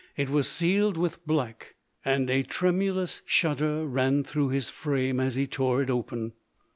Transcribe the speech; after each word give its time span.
It 0.17 0.31
was 0.31 0.49
sealed 0.49 0.97
with 0.97 1.23
black, 1.27 1.75
and 2.03 2.27
a 2.27 2.41
tremulous 2.41 3.21
shud 3.27 3.59
der 3.59 3.85
ran 3.85 4.23
through 4.23 4.49
his 4.49 4.67
frame 4.71 5.19
as 5.19 5.35
he 5.35 5.45
tore 5.45 5.79
it 5.83 5.91
open. 5.91 6.33